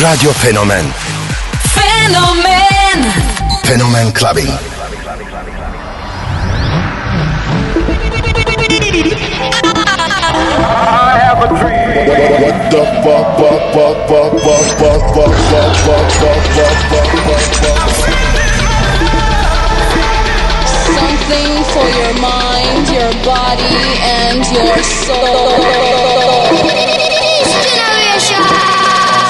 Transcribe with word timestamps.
Radio 0.00 0.32
Fenomen 0.32 0.92
Fenomen 1.74 3.04
Fenomen 3.64 4.12
Clubbing. 4.12 4.48
I 10.56 11.18
have 11.20 11.42
a 11.42 11.48
dream. 11.48 12.08
What 12.40 12.56
the 12.70 12.82
fuck, 13.04 13.26
fuck, 13.36 13.60
fuck, 13.74 14.08
fuck, 14.08 14.32
fuck, 14.40 14.64
fuck, 14.78 15.04
fuck, 15.14 15.34
fuck, 15.50 15.74
fuck, 15.80 16.08
fuck, 16.16 16.40
fuck, 16.56 16.78
fuck, 16.90 17.10
fuck, 17.26 17.44
fuck. 17.60 18.16
Something 20.96 21.52
for 21.72 21.86
your 22.00 22.14
mind, 22.20 22.88
your 22.88 23.12
body, 23.22 23.76
and 24.00 24.40
your 24.48 24.80
soul. 24.82 25.60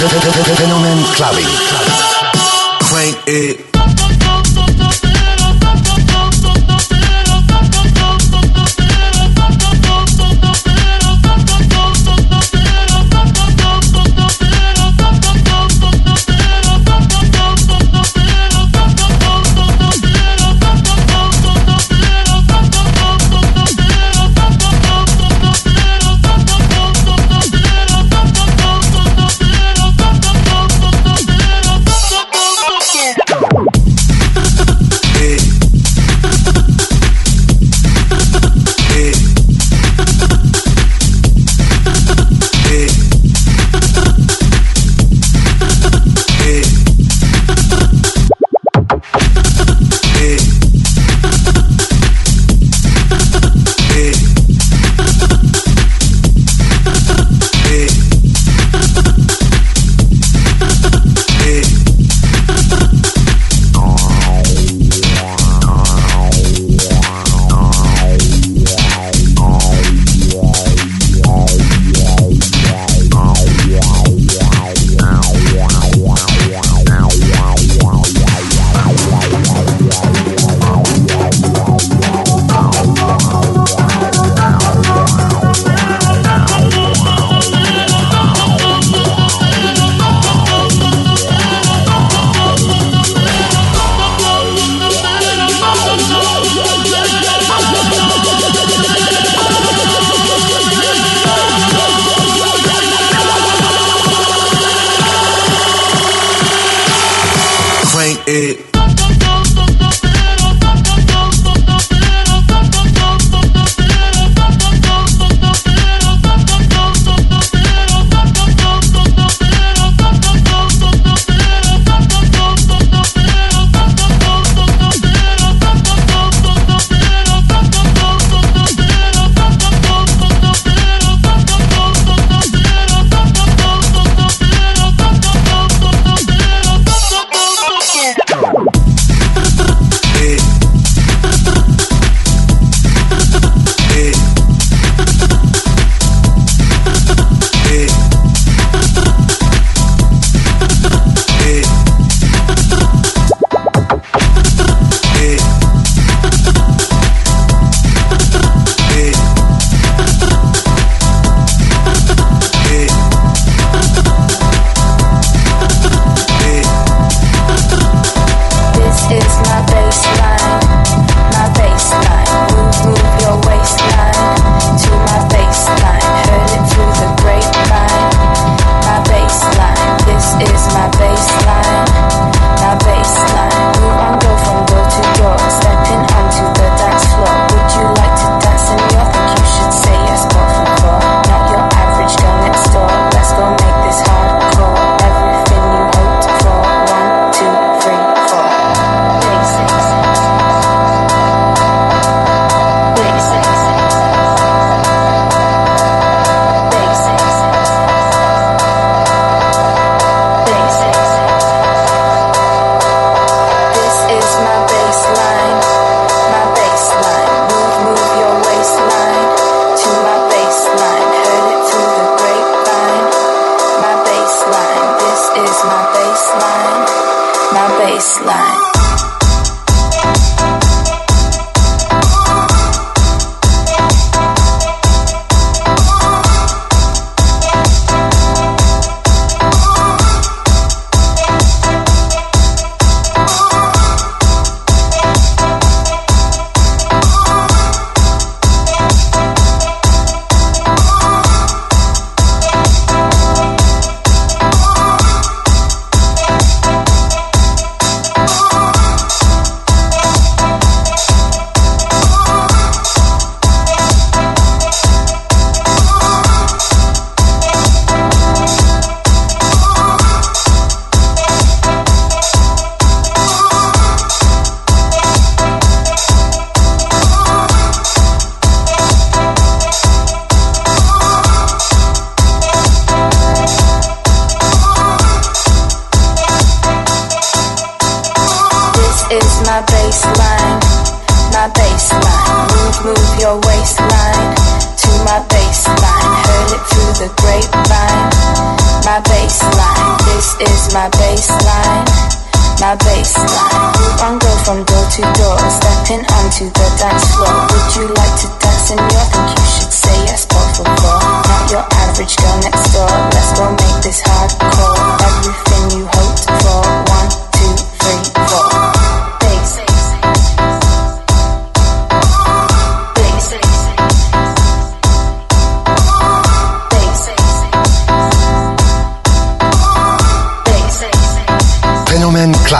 Fenomen 0.00 1.04
Clubbing. 1.12 2.09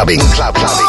Clubbing. 0.01 0.21
Club, 0.33 0.55
club. 0.55 0.80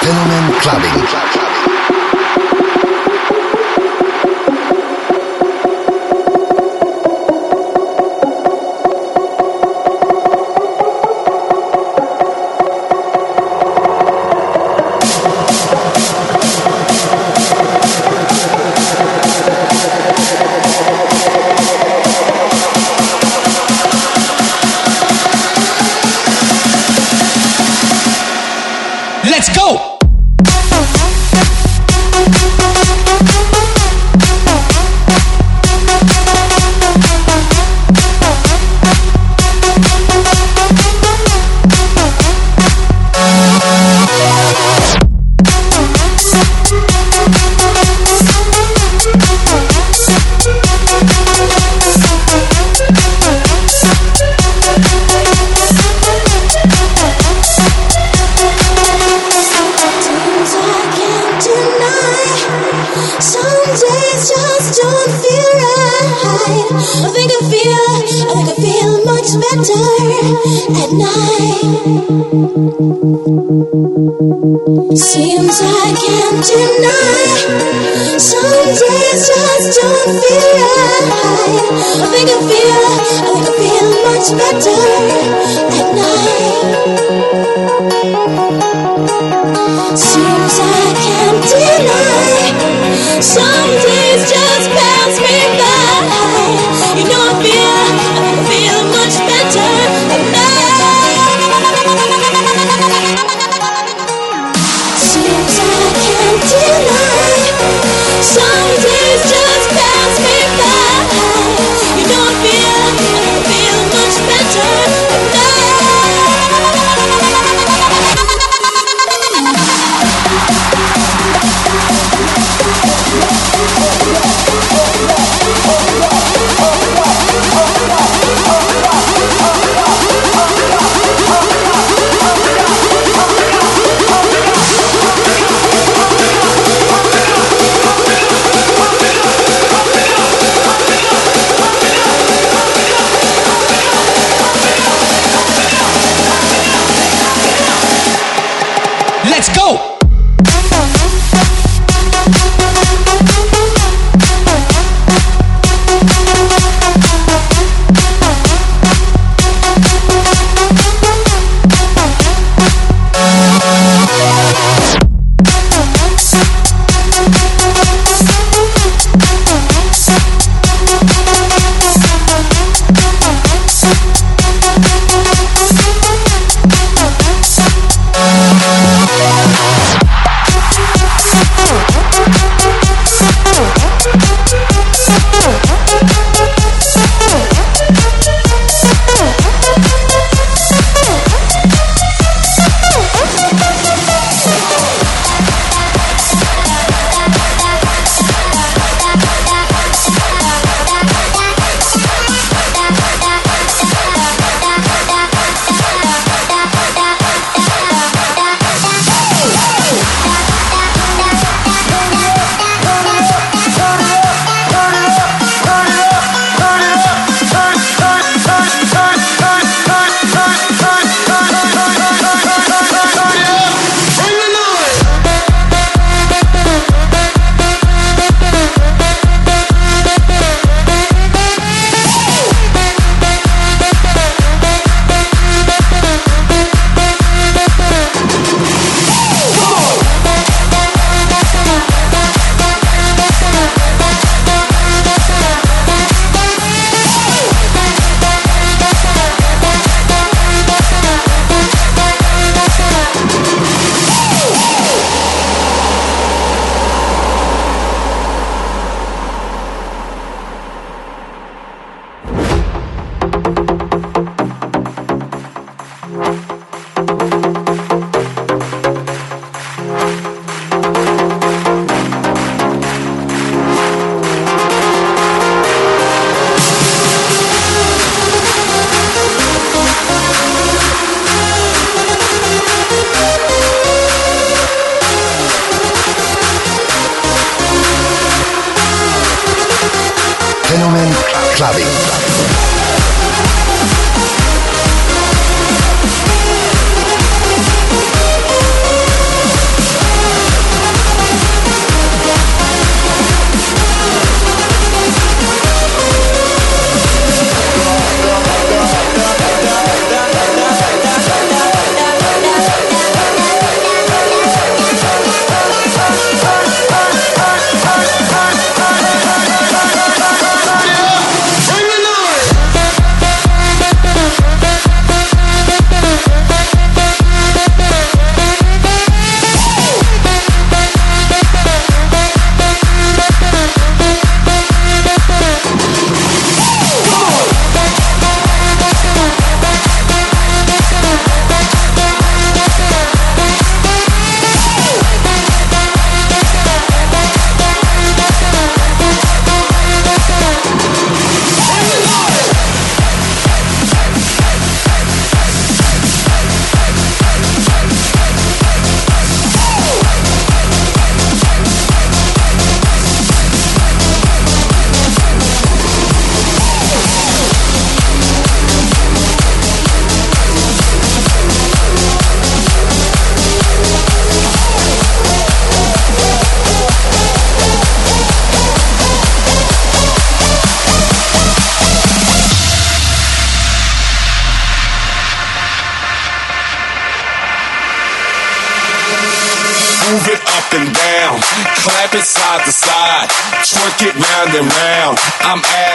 Fenomen 0.00 0.52
Clubbing. 0.60 1.71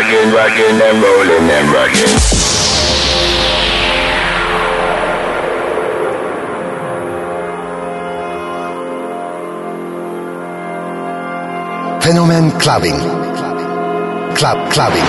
Rockin', 0.00 0.32
rockin' 0.32 0.80
and 0.80 1.02
rollin' 1.02 1.50
and 1.50 1.68
rockin'. 1.74 2.08
Fenomen 12.00 12.50
Clubbing. 12.58 12.98
Club 14.34 14.72
Clubbing. 14.72 15.08